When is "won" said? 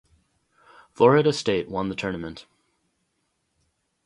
1.69-1.89